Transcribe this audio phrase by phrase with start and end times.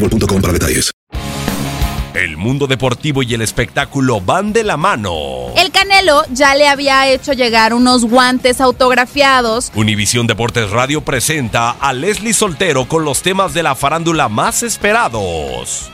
[0.00, 0.90] boostmobile.com para detalles.
[2.14, 5.52] El mundo deportivo y el espectáculo van de la mano.
[5.56, 9.70] El Canelo ya le había hecho llegar unos guantes autografiados.
[9.74, 15.92] Univisión Deportes Radio presenta a Leslie Soltero con los temas de la farándula más esperados.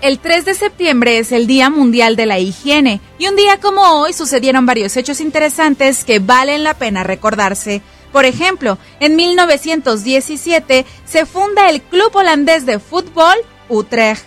[0.00, 3.82] El 3 de septiembre es el Día Mundial de la Higiene y un día como
[4.00, 7.82] hoy sucedieron varios hechos interesantes que valen la pena recordarse.
[8.12, 13.36] Por ejemplo, en 1917 se funda el Club Holandés de Fútbol
[13.68, 14.24] Utrecht.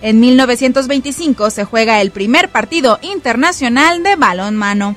[0.00, 4.96] En 1925 se juega el primer partido internacional de balonmano.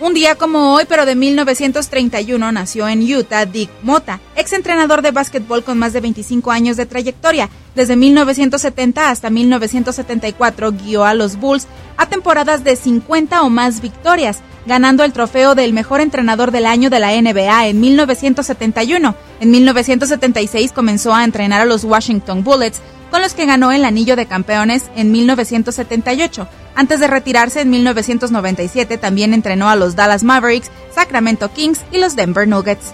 [0.00, 5.64] Un día como hoy, pero de 1931, nació en Utah Dick Mota, exentrenador de básquetbol
[5.64, 7.48] con más de 25 años de trayectoria.
[7.78, 14.40] Desde 1970 hasta 1974 guió a los Bulls a temporadas de 50 o más victorias,
[14.66, 19.14] ganando el trofeo del mejor entrenador del año de la NBA en 1971.
[19.38, 22.80] En 1976 comenzó a entrenar a los Washington Bullets,
[23.12, 26.48] con los que ganó el anillo de campeones en 1978.
[26.74, 32.16] Antes de retirarse en 1997 también entrenó a los Dallas Mavericks, Sacramento Kings y los
[32.16, 32.92] Denver Nuggets.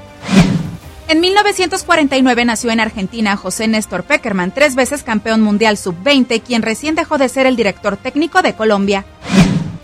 [1.06, 6.94] En 1949 nació en Argentina José Néstor Peckerman, tres veces campeón mundial sub-20, quien recién
[6.94, 9.04] dejó de ser el director técnico de Colombia.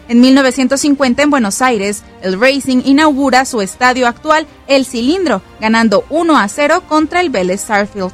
[0.09, 6.39] En 1950 en Buenos Aires, el Racing inaugura su estadio actual, El Cilindro, ganando 1
[6.39, 8.13] a 0 contra el Vélez Sarfield.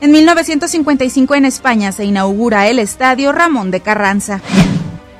[0.00, 4.40] En 1955 en España se inaugura el Estadio Ramón de Carranza.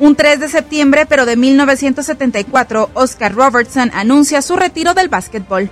[0.01, 5.71] Un 3 de septiembre, pero de 1974, Oscar Robertson anuncia su retiro del básquetbol.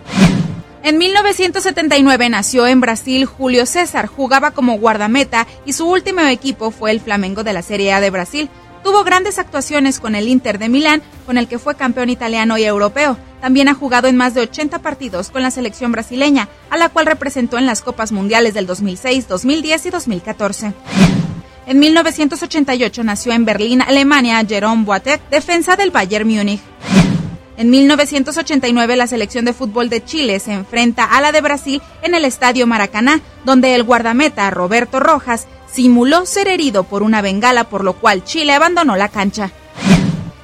[0.84, 6.90] En 1979 nació en Brasil Julio César, jugaba como guardameta y su último equipo fue
[6.90, 8.50] el Flamengo de la Serie A de Brasil.
[8.82, 12.64] Tuvo grandes actuaciones con el Inter de Milán, con el que fue campeón italiano y
[12.64, 13.16] europeo.
[13.40, 17.06] También ha jugado en más de 80 partidos con la selección brasileña, a la cual
[17.06, 20.74] representó en las Copas Mundiales del 2006, 2010 y 2014.
[21.66, 26.60] En 1988 nació en Berlín, Alemania, Jerome Boateng, defensa del Bayern Múnich.
[27.56, 32.14] En 1989 la selección de fútbol de Chile se enfrenta a la de Brasil en
[32.14, 37.84] el Estadio Maracaná, donde el guardameta Roberto Rojas simuló ser herido por una bengala por
[37.84, 39.52] lo cual Chile abandonó la cancha.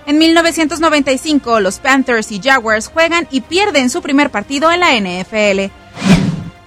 [0.06, 5.72] En 1995 los Panthers y Jaguars juegan y pierden su primer partido en la NFL.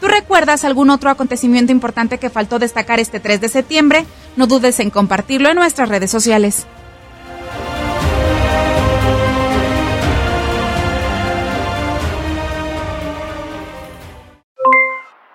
[0.02, 4.06] ¿Tú recuerdas algún otro acontecimiento importante que faltó destacar este 3 de septiembre?
[4.36, 6.66] No dudes en compartirlo en nuestras redes sociales.